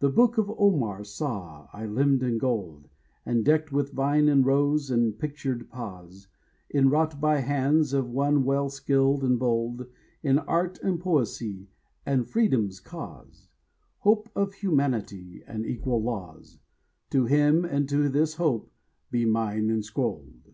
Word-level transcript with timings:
The 0.00 0.10
Book 0.10 0.36
of 0.36 0.50
Omar 0.58 1.02
saw 1.02 1.70
I 1.72 1.86
limned 1.86 2.22
in 2.22 2.36
gold, 2.36 2.90
And 3.24 3.42
decked 3.42 3.72
with 3.72 3.94
vine 3.94 4.28
and 4.28 4.44
rose 4.44 4.90
and 4.90 5.18
pictured 5.18 5.70
pause, 5.70 6.28
Enwrought 6.68 7.22
by 7.22 7.38
hands 7.38 7.94
of 7.94 8.10
one 8.10 8.44
well 8.44 8.68
skilled 8.68 9.24
and 9.24 9.38
bold 9.38 9.86
In 10.22 10.40
art 10.40 10.78
and 10.82 11.00
poesy 11.00 11.68
and 12.04 12.28
Freedom's 12.28 12.80
cause— 12.80 13.48
Hope 14.00 14.28
of 14.36 14.52
humanity 14.52 15.42
and 15.46 15.64
equal 15.64 16.02
laws— 16.02 16.58
To 17.08 17.24
him 17.24 17.64
and 17.64 17.88
to 17.88 18.10
this 18.10 18.34
hope 18.34 18.70
be 19.10 19.24
mine 19.24 19.70
enscrolled. 19.70 20.52